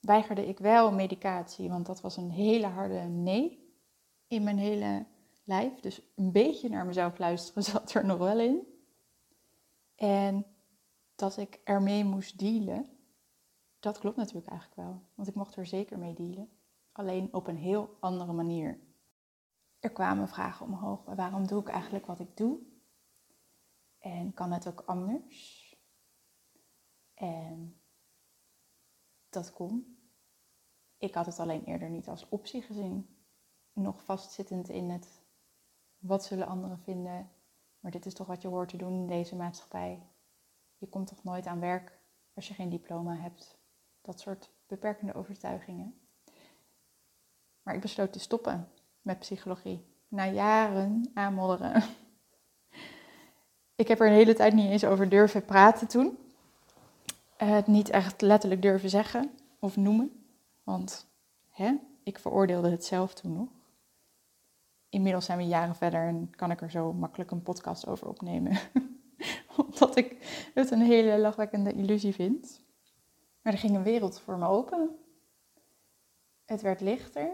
weigerde 0.00 0.48
ik 0.48 0.58
wel 0.58 0.92
medicatie, 0.92 1.68
want 1.68 1.86
dat 1.86 2.00
was 2.00 2.16
een 2.16 2.30
hele 2.30 2.66
harde 2.66 2.98
nee 3.00 3.66
in 4.26 4.42
mijn 4.42 4.58
hele 4.58 5.06
Dus 5.80 6.00
een 6.14 6.32
beetje 6.32 6.68
naar 6.68 6.86
mezelf 6.86 7.18
luisteren 7.18 7.62
zat 7.72 7.94
er 7.94 8.04
nog 8.04 8.18
wel 8.18 8.40
in. 8.40 8.66
En 9.94 10.46
dat 11.14 11.36
ik 11.36 11.60
ermee 11.64 12.04
moest 12.04 12.38
dealen, 12.38 12.88
dat 13.80 13.98
klopt 13.98 14.16
natuurlijk 14.16 14.46
eigenlijk 14.46 14.80
wel. 14.80 15.02
Want 15.14 15.28
ik 15.28 15.34
mocht 15.34 15.56
er 15.56 15.66
zeker 15.66 15.98
mee 15.98 16.14
dealen. 16.14 16.50
Alleen 16.92 17.34
op 17.34 17.46
een 17.46 17.56
heel 17.56 17.96
andere 18.00 18.32
manier. 18.32 18.80
er 19.78 19.90
kwamen 19.92 20.28
vragen 20.28 20.66
omhoog. 20.66 21.04
Waarom 21.04 21.46
doe 21.46 21.60
ik 21.60 21.68
eigenlijk 21.68 22.06
wat 22.06 22.20
ik 22.20 22.36
doe? 22.36 22.58
En 23.98 24.34
kan 24.34 24.52
het 24.52 24.68
ook 24.68 24.82
anders? 24.86 25.76
En 27.14 27.80
dat 29.28 29.52
kon. 29.52 29.98
Ik 30.98 31.14
had 31.14 31.26
het 31.26 31.38
alleen 31.38 31.64
eerder 31.64 31.90
niet 31.90 32.08
als 32.08 32.28
optie 32.28 32.62
gezien. 32.62 33.16
Nog 33.72 34.04
vastzittend 34.04 34.68
in 34.68 34.90
het 34.90 35.17
wat 35.98 36.24
zullen 36.24 36.46
anderen 36.46 36.78
vinden. 36.78 37.30
Maar 37.80 37.90
dit 37.90 38.06
is 38.06 38.14
toch 38.14 38.26
wat 38.26 38.42
je 38.42 38.48
hoort 38.48 38.68
te 38.68 38.76
doen 38.76 38.92
in 38.92 39.06
deze 39.06 39.36
maatschappij. 39.36 40.02
Je 40.78 40.88
komt 40.88 41.06
toch 41.06 41.24
nooit 41.24 41.46
aan 41.46 41.60
werk 41.60 41.98
als 42.34 42.48
je 42.48 42.54
geen 42.54 42.68
diploma 42.68 43.16
hebt. 43.16 43.58
Dat 44.00 44.20
soort 44.20 44.50
beperkende 44.66 45.14
overtuigingen. 45.14 46.00
Maar 47.62 47.74
ik 47.74 47.80
besloot 47.80 48.12
te 48.12 48.18
stoppen 48.18 48.68
met 49.02 49.18
psychologie. 49.18 49.86
Na 50.08 50.26
jaren 50.26 51.10
aanmodderen. 51.14 51.82
Ik 53.74 53.88
heb 53.88 54.00
er 54.00 54.06
een 54.06 54.12
hele 54.12 54.34
tijd 54.34 54.54
niet 54.54 54.70
eens 54.70 54.84
over 54.84 55.08
durven 55.08 55.44
praten 55.44 55.88
toen. 55.88 56.18
Het 57.36 57.66
niet 57.66 57.90
echt 57.90 58.20
letterlijk 58.20 58.62
durven 58.62 58.90
zeggen 58.90 59.30
of 59.58 59.76
noemen. 59.76 60.24
Want 60.62 61.06
hè, 61.50 61.74
ik 62.02 62.18
veroordeelde 62.18 62.70
het 62.70 62.84
zelf 62.84 63.14
toen 63.14 63.32
nog. 63.32 63.48
Inmiddels 64.88 65.24
zijn 65.24 65.38
we 65.38 65.46
jaren 65.46 65.74
verder 65.74 66.06
en 66.06 66.30
kan 66.30 66.50
ik 66.50 66.60
er 66.60 66.70
zo 66.70 66.92
makkelijk 66.92 67.30
een 67.30 67.42
podcast 67.42 67.86
over 67.86 68.08
opnemen. 68.08 68.58
Omdat 69.56 69.96
ik 69.96 70.16
het 70.54 70.70
een 70.70 70.82
hele 70.82 71.18
lachwekkende 71.18 71.72
illusie 71.72 72.14
vind. 72.14 72.62
Maar 73.42 73.52
er 73.52 73.58
ging 73.58 73.76
een 73.76 73.82
wereld 73.82 74.20
voor 74.20 74.38
me 74.38 74.46
open. 74.46 74.98
Het 76.44 76.62
werd 76.62 76.80
lichter. 76.80 77.30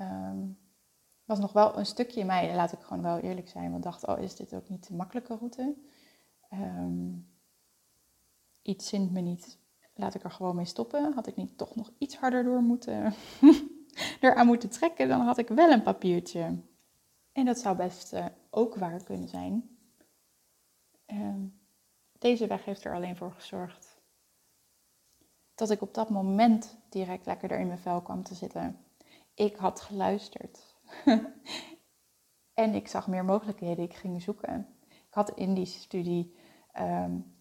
Um, 0.00 0.58
was 1.26 1.38
nog 1.38 1.52
wel 1.52 1.78
een 1.78 1.86
stukje 1.86 2.20
in 2.20 2.26
mij, 2.26 2.54
laat 2.54 2.72
ik 2.72 2.80
gewoon 2.80 3.02
wel 3.02 3.18
eerlijk 3.18 3.48
zijn, 3.48 3.70
want 3.70 3.82
dacht, 3.82 4.06
oh, 4.06 4.20
is 4.20 4.36
dit 4.36 4.54
ook 4.54 4.68
niet 4.68 4.88
de 4.88 4.94
makkelijke 4.94 5.36
route? 5.36 5.74
Um, 6.52 7.28
iets 8.62 8.88
zint 8.88 9.12
me 9.12 9.20
niet, 9.20 9.58
laat 9.94 10.14
ik 10.14 10.24
er 10.24 10.30
gewoon 10.30 10.56
mee 10.56 10.64
stoppen. 10.64 11.12
Had 11.14 11.26
ik 11.26 11.36
niet 11.36 11.58
toch 11.58 11.74
nog 11.74 11.92
iets 11.98 12.16
harder 12.16 12.44
door 12.44 12.62
moeten, 12.62 13.14
eraan 14.20 14.46
moeten 14.46 14.70
trekken, 14.70 15.08
dan 15.08 15.20
had 15.20 15.38
ik 15.38 15.48
wel 15.48 15.70
een 15.70 15.82
papiertje. 15.82 16.58
En 17.32 17.44
dat 17.44 17.58
zou 17.58 17.76
best 17.76 18.14
uh, 18.14 18.26
ook 18.50 18.74
waar 18.74 19.04
kunnen 19.04 19.28
zijn. 19.28 19.78
Um, 21.06 21.60
deze 22.18 22.46
weg 22.46 22.64
heeft 22.64 22.84
er 22.84 22.94
alleen 22.94 23.16
voor 23.16 23.32
gezorgd 23.32 23.96
dat 25.56 25.70
ik 25.70 25.82
op 25.82 25.94
dat 25.94 26.10
moment 26.10 26.78
direct 26.88 27.26
lekker 27.26 27.50
er 27.50 27.58
in 27.58 27.66
mijn 27.66 27.78
vel 27.78 28.02
kwam 28.02 28.22
te 28.22 28.34
zitten. 28.34 28.84
Ik 29.34 29.56
had 29.56 29.80
geluisterd. 29.80 30.76
en 32.54 32.74
ik 32.74 32.88
zag 32.88 33.08
meer 33.08 33.24
mogelijkheden. 33.24 33.84
Ik 33.84 33.94
ging 33.94 34.22
zoeken. 34.22 34.76
Ik 34.88 35.14
had 35.14 35.30
in 35.30 35.54
die 35.54 35.66
studie 35.66 36.36
um, 36.80 37.36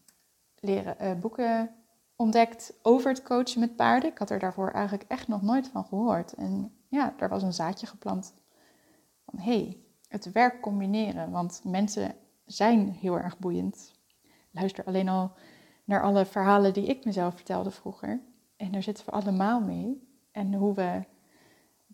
leren 0.60 0.96
uh, 1.02 1.20
boeken 1.20 1.85
ontdekt 2.16 2.74
over 2.82 3.10
het 3.10 3.24
coachen 3.24 3.60
met 3.60 3.76
paarden. 3.76 4.12
Ik 4.12 4.18
had 4.18 4.30
er 4.30 4.40
daarvoor 4.40 4.72
eigenlijk 4.72 5.10
echt 5.10 5.28
nog 5.28 5.42
nooit 5.42 5.68
van 5.68 5.86
gehoord. 5.86 6.34
En 6.34 6.78
ja, 6.88 7.14
daar 7.18 7.30
was 7.30 7.44
een 7.44 7.54
zaadje 7.54 7.88
geplant 7.88 8.34
van 9.26 9.40
hé, 9.40 9.58
hey, 9.58 9.78
het 10.08 10.32
werk 10.32 10.62
combineren. 10.62 11.32
Want 11.32 11.62
mensen 11.64 12.16
zijn 12.46 12.90
heel 12.90 13.18
erg 13.18 13.40
boeiend. 13.40 13.94
Luister 14.52 14.86
alleen 14.86 15.10
al 15.10 15.32
naar 15.84 16.02
alle 16.02 16.26
verhalen 16.26 16.74
die 16.74 16.86
ik 16.86 17.06
mezelf 17.06 17.36
vertelde 17.36 17.72
vroeger. 17.72 18.22
En 18.56 18.72
daar 18.72 18.84
zitten 18.84 19.06
we 19.06 19.12
allemaal 19.12 19.62
mee. 19.62 20.08
En 20.32 20.54
hoe 20.54 20.74
we 20.74 21.04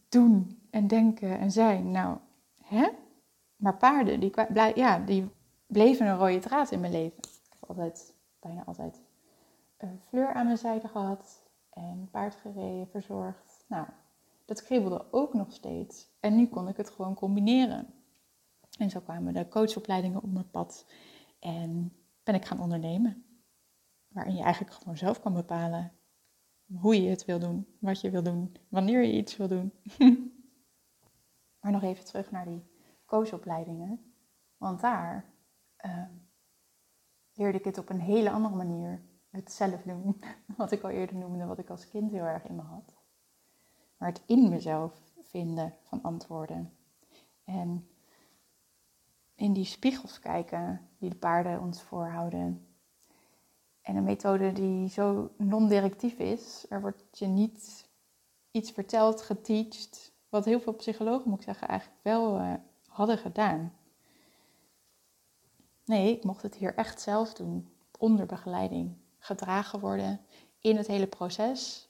doen 0.10 0.62
en 0.70 0.88
denken 0.88 1.40
en 1.40 1.52
zijn. 1.52 1.92
Nou, 1.92 2.18
hè? 2.64 2.90
Maar 3.56 3.78
paarden, 3.78 4.20
die, 4.20 4.34
ja, 4.76 5.00
die 5.00 5.30
bleven 5.68 6.08
een 6.08 6.18
rode 6.18 6.40
draad 6.40 6.72
in 6.72 6.80
mijn 6.80 6.92
leven. 6.92 7.20
Altijd, 7.60 8.14
bijna 8.40 8.64
altijd 8.66 9.02
fleur 10.08 10.34
aan 10.34 10.46
mijn 10.46 10.58
zijde 10.58 10.88
gehad. 10.88 11.50
En 11.70 12.10
paard 12.12 12.36
gereden, 12.36 12.88
verzorgd. 12.88 13.66
Nou, 13.68 13.88
dat 14.46 14.64
kriebelde 14.64 15.06
ook 15.12 15.34
nog 15.34 15.52
steeds. 15.52 16.10
En 16.20 16.36
nu 16.36 16.48
kon 16.48 16.68
ik 16.68 16.78
het 16.78 16.90
gewoon 16.90 17.16
combineren. 17.16 17.94
En 18.78 18.90
zo 18.90 19.00
kwamen 19.00 19.34
de 19.34 19.48
coachopleidingen 19.48 20.24
op 20.24 20.32
mijn 20.32 20.50
pad. 20.50 20.86
En 21.40 21.94
ben 22.24 22.36
ik 22.36 22.46
gaan 22.46 22.60
ondernemen. 22.60 23.26
Waarin 24.08 24.36
je 24.36 24.44
eigenlijk 24.44 24.74
gewoon 24.74 24.98
zelf 24.98 25.22
kan 25.22 25.34
bepalen 25.34 25.92
hoe 26.80 27.02
je 27.02 27.10
het 27.10 27.26
wil 27.26 27.40
doen, 27.40 27.68
wat 27.80 28.02
je 28.02 28.10
wil 28.10 28.24
doen, 28.24 28.56
wanneer 28.70 29.02
je 29.02 29.14
iets 29.14 29.38
wil 29.38 29.48
doen. 29.48 29.74
maar 31.60 31.72
nog 31.72 31.84
even 31.84 32.06
terug 32.06 32.32
naar 32.32 32.46
die 32.46 32.64
coachopleidingen. 33.06 34.14
Want 34.58 34.82
daar 34.82 35.34
uh, 35.86 36.06
leerde 37.34 37.58
ik 37.58 37.66
het 37.66 37.78
op 37.78 37.90
een 37.90 38.00
hele 38.00 38.30
andere 38.30 38.56
manier. 38.56 39.02
Het 39.32 39.52
zelf 39.52 39.82
doen, 39.82 40.24
wat 40.58 40.72
ik 40.72 40.84
al 40.84 40.90
eerder 40.90 41.16
noemde, 41.16 41.46
wat 41.46 41.60
ik 41.60 41.70
als 41.70 41.88
kind 41.88 42.12
heel 42.12 42.24
erg 42.24 42.46
in 42.46 42.56
me 42.56 42.62
had. 42.62 42.96
Maar 43.98 44.10
het 44.10 44.22
in 44.26 44.50
mezelf 44.50 44.94
vinden 45.22 45.76
van 45.84 46.02
antwoorden. 46.02 46.74
En 47.44 47.88
in 49.36 49.54
die 49.54 49.66
spiegels 49.66 50.20
kijken 50.20 50.90
die 50.98 51.10
de 51.10 51.16
paarden 51.16 51.62
ons 51.62 51.82
voorhouden. 51.82 52.68
En 53.82 53.96
een 53.96 54.04
methode 54.04 54.52
die 54.52 54.90
zo 54.90 55.32
non-directief 55.38 56.18
is. 56.18 56.66
Er 56.70 56.82
wordt 56.82 57.20
je 57.20 57.28
niet 57.28 57.90
iets 58.52 58.72
verteld, 58.72 59.22
geteacht, 59.22 60.14
wat 60.30 60.46
heel 60.46 60.60
veel 60.60 60.74
psychologen, 60.74 61.30
moet 61.30 61.40
ik 61.40 61.46
zeggen, 61.46 61.68
eigenlijk 61.68 62.00
wel 62.04 62.40
uh, 62.40 62.54
hadden 62.88 63.18
gedaan. 63.18 63.74
Nee, 65.86 66.18
ik 66.18 66.24
mocht 66.24 66.42
het 66.42 66.56
hier 66.56 66.76
echt 66.76 67.02
zelf 67.02 67.34
doen, 67.34 67.70
onder 67.98 68.26
begeleiding. 68.26 69.01
Gedragen 69.24 69.80
worden 69.80 70.22
in 70.60 70.78
het 70.78 70.88
hele 70.88 71.08
proces. 71.08 71.90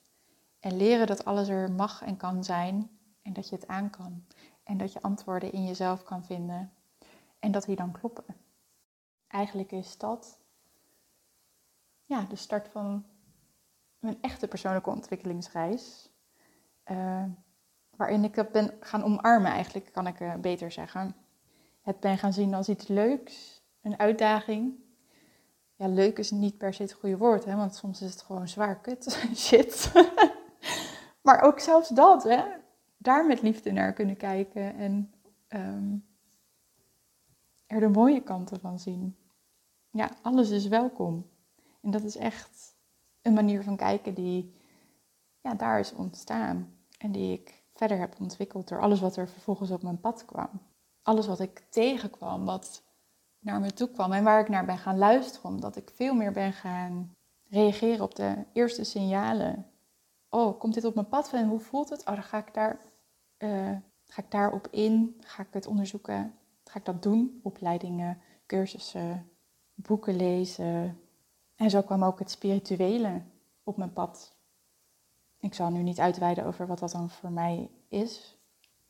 En 0.59 0.77
leren 0.77 1.07
dat 1.07 1.25
alles 1.25 1.47
er 1.47 1.71
mag 1.71 2.01
en 2.01 2.17
kan 2.17 2.43
zijn. 2.43 2.99
En 3.21 3.33
dat 3.33 3.49
je 3.49 3.55
het 3.55 3.67
aan 3.67 3.89
kan. 3.89 4.25
En 4.63 4.77
dat 4.77 4.93
je 4.93 5.01
antwoorden 5.01 5.51
in 5.51 5.65
jezelf 5.65 6.03
kan 6.03 6.25
vinden. 6.25 6.73
En 7.39 7.51
dat 7.51 7.65
die 7.65 7.75
dan 7.75 7.91
kloppen. 7.91 8.25
Eigenlijk 9.27 9.71
is 9.71 9.97
dat 9.97 10.39
ja, 12.03 12.25
de 12.29 12.35
start 12.35 12.67
van 12.67 13.05
mijn 13.99 14.17
echte 14.21 14.47
persoonlijke 14.47 14.89
ontwikkelingsreis. 14.89 16.09
Uh, 16.91 17.23
waarin 17.95 18.23
ik 18.23 18.35
het 18.35 18.51
ben 18.51 18.73
gaan 18.79 19.03
omarmen, 19.03 19.51
eigenlijk 19.51 19.91
kan 19.91 20.07
ik 20.07 20.19
uh, 20.19 20.35
beter 20.35 20.71
zeggen. 20.71 21.15
Het 21.81 21.99
ben 21.99 22.17
gaan 22.17 22.33
zien 22.33 22.53
als 22.53 22.69
iets 22.69 22.87
leuks, 22.87 23.61
een 23.81 23.99
uitdaging. 23.99 24.73
Ja, 25.81 25.87
leuk 25.87 26.17
is 26.17 26.31
niet 26.31 26.57
per 26.57 26.73
se 26.73 26.81
het 26.81 26.93
goede 26.93 27.17
woord, 27.17 27.45
hè, 27.45 27.55
want 27.55 27.75
soms 27.75 28.01
is 28.01 28.11
het 28.11 28.21
gewoon 28.21 28.47
zwaar 28.47 28.79
kut 28.79 29.21
shit. 29.35 29.91
maar 31.23 31.41
ook 31.41 31.59
zelfs 31.59 31.89
dat, 31.89 32.23
hè, 32.23 32.43
daar 32.97 33.25
met 33.25 33.41
liefde 33.41 33.71
naar 33.71 33.93
kunnen 33.93 34.17
kijken 34.17 34.75
en 34.75 35.13
um, 35.49 36.05
er 37.65 37.79
de 37.79 37.87
mooie 37.87 38.23
kanten 38.23 38.59
van 38.59 38.79
zien. 38.79 39.17
Ja, 39.89 40.11
alles 40.21 40.49
is 40.49 40.67
welkom. 40.67 41.29
En 41.81 41.91
dat 41.91 42.03
is 42.03 42.15
echt 42.15 42.75
een 43.21 43.33
manier 43.33 43.63
van 43.63 43.75
kijken 43.75 44.13
die 44.13 44.53
ja, 45.41 45.53
daar 45.53 45.79
is 45.79 45.93
ontstaan. 45.93 46.77
En 46.97 47.11
die 47.11 47.33
ik 47.33 47.63
verder 47.73 47.97
heb 47.97 48.19
ontwikkeld 48.19 48.67
door 48.67 48.81
alles 48.81 48.99
wat 48.99 49.15
er 49.15 49.29
vervolgens 49.29 49.71
op 49.71 49.83
mijn 49.83 49.99
pad 49.99 50.25
kwam. 50.25 50.61
Alles 51.01 51.27
wat 51.27 51.39
ik 51.39 51.63
tegenkwam, 51.69 52.45
wat 52.45 52.83
naar 53.41 53.59
me 53.59 53.73
toe 53.73 53.91
kwam 53.91 54.11
en 54.11 54.23
waar 54.23 54.39
ik 54.39 54.49
naar 54.49 54.65
ben 54.65 54.77
gaan 54.77 54.97
luisteren. 54.97 55.49
Omdat 55.49 55.75
ik 55.75 55.91
veel 55.93 56.13
meer 56.13 56.31
ben 56.31 56.53
gaan 56.53 57.11
reageren 57.49 58.03
op 58.03 58.15
de 58.15 58.45
eerste 58.53 58.83
signalen. 58.83 59.65
Oh, 60.29 60.59
komt 60.59 60.73
dit 60.73 60.85
op 60.85 60.95
mijn 60.95 61.07
pad 61.07 61.33
en 61.33 61.47
hoe 61.47 61.59
voelt 61.59 61.89
het? 61.89 62.05
Oh, 62.05 62.23
ga 62.23 62.37
ik 62.37 62.53
daar, 62.53 62.79
uh, 63.37 63.77
ga 64.05 64.21
ik 64.21 64.31
daarop 64.31 64.67
in. 64.67 65.17
Ga 65.19 65.43
ik 65.43 65.53
het 65.53 65.67
onderzoeken. 65.67 66.33
Ga 66.63 66.79
ik 66.79 66.85
dat 66.85 67.03
doen? 67.03 67.39
Opleidingen, 67.43 68.21
cursussen, 68.45 69.29
boeken 69.73 70.15
lezen, 70.15 70.99
en 71.61 71.69
zo 71.69 71.81
kwam 71.81 72.03
ook 72.03 72.19
het 72.19 72.31
spirituele 72.31 73.21
op 73.63 73.77
mijn 73.77 73.93
pad. 73.93 74.35
Ik 75.39 75.53
zal 75.53 75.69
nu 75.69 75.81
niet 75.81 75.99
uitweiden 75.99 76.45
over 76.45 76.67
wat 76.67 76.79
dat 76.79 76.91
dan 76.91 77.09
voor 77.09 77.31
mij 77.31 77.69
is. 77.87 78.37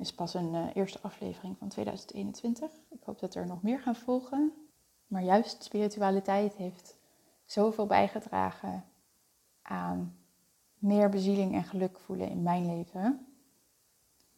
Is 0.01 0.13
pas 0.13 0.33
een 0.33 0.53
uh, 0.53 0.65
eerste 0.73 0.99
aflevering 1.01 1.57
van 1.57 1.67
2021. 1.67 2.71
Ik 2.89 3.03
hoop 3.03 3.19
dat 3.19 3.35
er 3.35 3.47
nog 3.47 3.61
meer 3.61 3.79
gaan 3.79 3.95
volgen. 3.95 4.53
Maar 5.07 5.23
juist 5.23 5.63
spiritualiteit 5.63 6.53
heeft 6.53 6.97
zoveel 7.45 7.85
bijgedragen 7.85 8.85
aan 9.61 10.17
meer 10.77 11.09
bezieling 11.09 11.53
en 11.53 11.63
geluk 11.63 11.99
voelen 11.99 12.29
in 12.29 12.41
mijn 12.41 12.65
leven. 12.65 13.27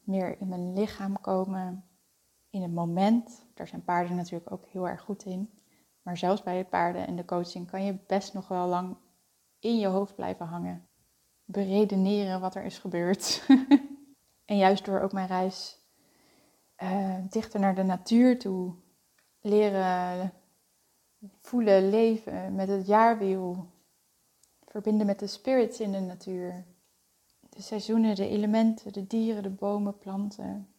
Meer 0.03 0.39
in 0.39 0.48
mijn 0.48 0.74
lichaam 0.74 1.22
komen, 1.22 1.86
in 2.50 2.62
het 2.62 2.74
moment. 2.74 3.46
Daar 3.53 3.67
zijn 3.67 3.84
paarden 3.84 4.15
natuurlijk 4.15 4.51
ook 4.51 4.65
heel 4.65 4.88
erg 4.88 5.01
goed 5.01 5.25
in. 5.25 5.50
Maar 6.01 6.17
zelfs 6.17 6.43
bij 6.43 6.58
het 6.58 6.70
paarden 6.70 7.08
en 7.08 7.15
de 7.15 7.25
coaching 7.25 7.67
kan 7.67 7.84
je 7.84 7.98
best 8.08 8.34
nog 8.34 8.48
wel 8.48 8.67
lang 8.67 8.98
in 9.60 9.79
je 9.79 9.88
hoofd 9.88 10.15
blijven 10.15 10.46
hangen. 10.46 10.88
Beredeneren 11.46 12.41
wat 12.41 12.55
er 12.55 12.63
is 12.63 12.79
gebeurd. 12.79 13.46
en 14.54 14.60
juist 14.60 14.86
door 14.86 15.00
ook 15.00 15.12
mijn 15.12 15.28
reis 15.28 15.80
uh, 16.84 17.18
dichter 17.30 17.60
naar 17.60 17.76
de 17.76 17.84
natuur 17.84 18.40
toe. 18.40 18.76
Leren 19.42 20.34
voelen, 21.40 21.90
leven 21.90 22.56
met 22.56 22.68
het 22.68 22.88
jaarwiel. 22.88 23.72
Verbinden 24.66 25.06
met 25.06 25.20
de 25.20 25.28
spirits 25.28 25.80
in 25.80 25.92
de 25.92 26.00
natuur. 26.00 26.66
De 27.50 27.62
seizoenen, 27.62 28.16
de 28.16 28.28
elementen, 28.28 28.94
de 28.94 29.08
dieren, 29.08 29.44
de 29.44 29.50
bomen, 29.50 29.98
planten. 29.98 30.74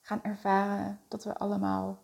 Gaan 0.00 0.22
ervaren 0.22 1.00
dat 1.08 1.24
we 1.24 1.38
allemaal 1.38 2.02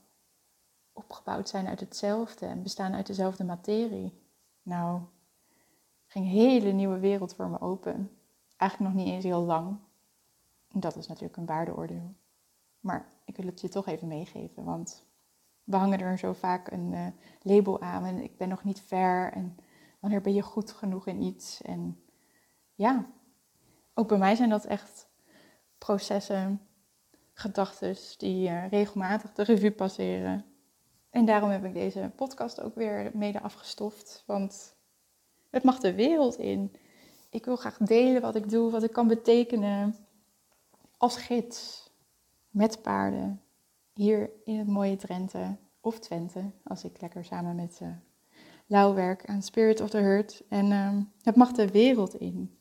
opgebouwd 0.92 1.48
zijn 1.48 1.66
uit 1.66 1.80
hetzelfde 1.80 2.46
en 2.46 2.62
bestaan 2.62 2.94
uit 2.94 3.06
dezelfde 3.06 3.44
materie. 3.44 4.26
Nou, 4.62 5.00
ging 6.06 6.24
een 6.24 6.30
hele 6.30 6.72
nieuwe 6.72 6.98
wereld 6.98 7.34
voor 7.34 7.48
me 7.48 7.60
open. 7.60 8.18
Eigenlijk 8.56 8.94
nog 8.94 9.04
niet 9.04 9.14
eens 9.14 9.24
heel 9.24 9.44
lang. 9.44 9.78
Dat 10.72 10.96
is 10.96 11.06
natuurlijk 11.06 11.36
een 11.36 11.46
waardeoordeel. 11.46 12.14
Maar 12.80 13.06
ik 13.24 13.36
wil 13.36 13.46
het 13.46 13.60
je 13.60 13.68
toch 13.68 13.86
even 13.86 14.08
meegeven, 14.08 14.64
want 14.64 15.06
we 15.64 15.76
hangen 15.76 16.00
er 16.00 16.18
zo 16.18 16.32
vaak 16.32 16.70
een 16.70 16.92
uh, 16.92 17.06
label 17.42 17.80
aan 17.80 18.04
en 18.04 18.22
ik 18.22 18.36
ben 18.36 18.48
nog 18.48 18.64
niet 18.64 18.80
ver 18.80 19.32
en 19.32 19.56
wanneer 20.00 20.20
ben 20.20 20.34
je 20.34 20.42
goed 20.42 20.72
genoeg 20.72 21.06
in 21.06 21.22
iets. 21.22 21.62
En 21.62 22.02
ja, 22.74 23.06
ook 23.94 24.08
bij 24.08 24.18
mij 24.18 24.34
zijn 24.34 24.48
dat 24.48 24.64
echt 24.64 25.08
processen, 25.78 26.60
gedachten 27.32 27.96
die 28.18 28.48
uh, 28.48 28.68
regelmatig 28.68 29.32
de 29.32 29.42
revue 29.42 29.72
passeren. 29.72 30.44
En 31.10 31.24
daarom 31.24 31.50
heb 31.50 31.64
ik 31.64 31.74
deze 31.74 32.10
podcast 32.16 32.60
ook 32.60 32.74
weer 32.74 33.10
mede 33.14 33.40
afgestoft, 33.40 34.22
want 34.26 34.76
het 35.50 35.62
mag 35.62 35.78
de 35.78 35.94
wereld 35.94 36.36
in. 36.36 36.76
Ik 37.30 37.44
wil 37.44 37.56
graag 37.56 37.76
delen 37.76 38.22
wat 38.22 38.34
ik 38.34 38.50
doe, 38.50 38.70
wat 38.70 38.82
ik 38.82 38.92
kan 38.92 39.08
betekenen 39.08 39.96
als 41.02 41.16
gids 41.16 41.90
met 42.50 42.82
paarden 42.82 43.42
hier 43.92 44.30
in 44.44 44.58
het 44.58 44.68
mooie 44.68 44.96
Drenthe 44.96 45.56
of 45.80 45.98
Twente, 45.98 46.50
als 46.64 46.84
ik 46.84 47.00
lekker 47.00 47.24
samen 47.24 47.54
met 47.54 47.80
uh, 48.66 48.94
werk 48.94 49.26
aan 49.26 49.42
Spirit 49.42 49.80
of 49.80 49.90
the 49.90 49.98
Hurt. 49.98 50.42
En 50.48 50.70
uh, 50.70 50.96
het 51.22 51.36
mag 51.36 51.52
de 51.52 51.70
wereld 51.70 52.14
in. 52.14 52.58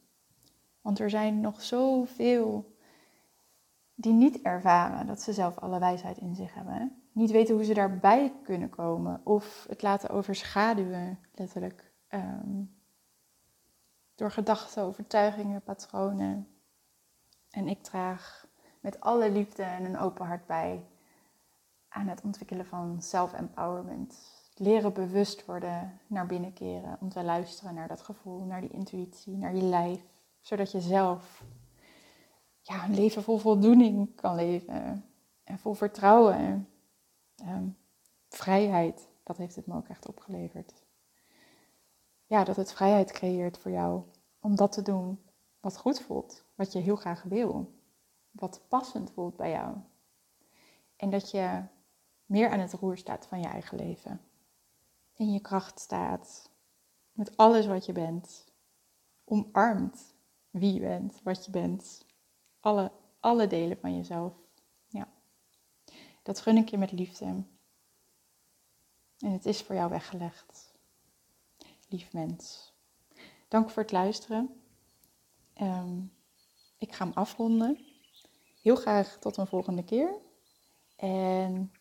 Want 0.81 0.99
er 0.99 1.09
zijn 1.09 1.41
nog 1.41 1.61
zoveel 1.61 2.75
die 3.95 4.13
niet 4.13 4.41
ervaren 4.41 5.07
dat 5.07 5.21
ze 5.21 5.33
zelf 5.33 5.57
alle 5.57 5.79
wijsheid 5.79 6.17
in 6.17 6.35
zich 6.35 6.53
hebben. 6.53 7.01
Niet 7.11 7.31
weten 7.31 7.55
hoe 7.55 7.63
ze 7.63 7.73
daarbij 7.73 8.33
kunnen 8.43 8.69
komen 8.69 9.21
of 9.23 9.65
het 9.69 9.81
laten 9.81 10.09
overschaduwen, 10.09 11.19
letterlijk. 11.31 11.91
Um, 12.09 12.75
door 14.15 14.31
gedachten, 14.31 14.83
overtuigingen, 14.83 15.61
patronen. 15.61 16.47
En 17.51 17.67
ik 17.67 17.83
draag 17.83 18.47
met 18.79 18.99
alle 18.99 19.31
liefde 19.31 19.63
en 19.63 19.85
een 19.85 19.99
open 19.99 20.25
hart 20.25 20.45
bij 20.45 20.85
aan 21.87 22.07
het 22.07 22.21
ontwikkelen 22.21 22.65
van 22.65 23.01
self-empowerment. 23.01 24.39
Leren 24.55 24.93
bewust 24.93 25.45
worden, 25.45 25.99
naar 26.07 26.25
binnen 26.25 26.53
keren, 26.53 26.97
om 26.99 27.09
te 27.09 27.23
luisteren 27.23 27.73
naar 27.73 27.87
dat 27.87 28.01
gevoel, 28.01 28.45
naar 28.45 28.61
die 28.61 28.69
intuïtie, 28.69 29.37
naar 29.37 29.55
je 29.55 29.61
lijf, 29.61 30.03
zodat 30.41 30.71
je 30.71 30.81
zelf 30.81 31.43
ja, 32.61 32.85
een 32.85 32.95
leven 32.95 33.23
vol 33.23 33.37
voldoening 33.37 34.15
kan 34.15 34.35
leven 34.35 35.05
en 35.43 35.59
vol 35.59 35.73
vertrouwen. 35.73 36.67
Um, 37.45 37.77
vrijheid, 38.29 39.07
dat 39.23 39.37
heeft 39.37 39.55
het 39.55 39.67
me 39.67 39.75
ook 39.75 39.87
echt 39.87 40.07
opgeleverd. 40.07 40.73
Ja, 42.25 42.43
dat 42.43 42.55
het 42.55 42.73
vrijheid 42.73 43.11
creëert 43.11 43.57
voor 43.57 43.71
jou 43.71 44.03
om 44.39 44.55
dat 44.55 44.71
te 44.71 44.81
doen 44.81 45.19
wat 45.61 45.77
goed 45.77 46.01
voelt, 46.01 46.43
wat 46.55 46.71
je 46.71 46.79
heel 46.79 46.95
graag 46.95 47.23
wil, 47.23 47.73
wat 48.31 48.61
passend 48.67 49.11
voelt 49.11 49.35
bij 49.35 49.49
jou. 49.49 49.75
En 50.95 51.09
dat 51.09 51.31
je 51.31 51.63
meer 52.25 52.49
aan 52.49 52.59
het 52.59 52.73
roer 52.73 52.97
staat 52.97 53.27
van 53.27 53.39
je 53.39 53.47
eigen 53.47 53.77
leven. 53.77 54.21
In 55.13 55.31
je 55.31 55.39
kracht 55.39 55.79
staat, 55.79 56.49
met 57.11 57.37
alles 57.37 57.65
wat 57.65 57.85
je 57.85 57.91
bent. 57.91 58.45
Omarmt 59.23 60.15
wie 60.49 60.73
je 60.73 60.79
bent, 60.79 61.21
wat 61.23 61.45
je 61.45 61.51
bent. 61.51 62.05
Alle, 62.59 62.91
alle 63.19 63.47
delen 63.47 63.77
van 63.77 63.95
jezelf. 63.95 64.33
Ja. 64.87 65.07
Dat 66.23 66.39
gun 66.39 66.57
ik 66.57 66.69
je 66.69 66.77
met 66.77 66.91
liefde. 66.91 67.25
En 69.17 69.31
het 69.31 69.45
is 69.45 69.61
voor 69.61 69.75
jou 69.75 69.89
weggelegd. 69.89 70.73
Lief 71.89 72.13
mens. 72.13 72.73
Dank 73.47 73.69
voor 73.69 73.81
het 73.81 73.91
luisteren. 73.91 74.60
Ehm, 75.61 75.99
ik 76.77 76.93
ga 76.93 77.05
hem 77.05 77.13
afronden. 77.13 77.79
Heel 78.61 78.75
graag 78.75 79.17
tot 79.19 79.37
een 79.37 79.47
volgende 79.47 79.83
keer. 79.83 80.13
En 80.95 81.71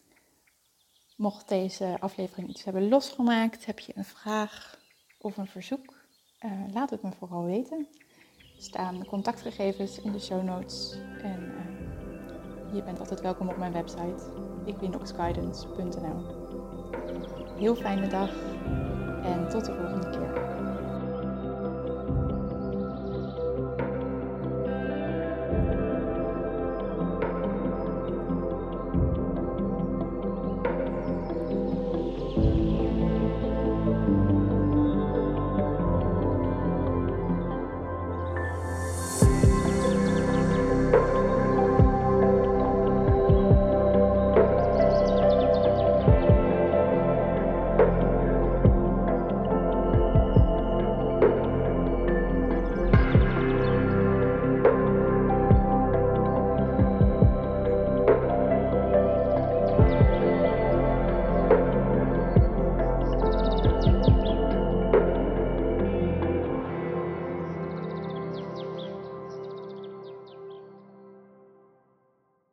mocht 1.17 1.49
deze 1.49 1.97
aflevering 2.01 2.49
iets 2.49 2.65
hebben 2.65 2.89
losgemaakt, 2.89 3.67
heb 3.67 3.79
je 3.79 3.93
een 3.97 4.05
vraag 4.05 4.79
of 5.19 5.37
een 5.37 5.47
verzoek, 5.47 5.95
uh, 6.41 6.65
laat 6.73 6.91
het 6.91 7.03
me 7.03 7.13
vooral 7.13 7.45
weten. 7.45 7.89
Er 8.39 8.63
staan 8.63 9.07
contactgegevens 9.07 10.01
in 10.01 10.13
de 10.13 10.21
show 10.21 10.43
notes. 10.43 10.93
En 11.23 11.41
uh, 11.43 12.75
je 12.75 12.83
bent 12.83 12.99
altijd 12.99 13.21
welkom 13.21 13.49
op 13.49 13.57
mijn 13.57 13.73
website 13.73 14.33
equinoxguidance.nl. 14.67 16.39
Heel 17.59 17.75
fijne 17.75 18.09
dag 18.09 18.31
en 19.25 19.49
tot 19.49 19.65
de 19.65 19.75
volgende 19.75 20.11
keer. 20.11 20.30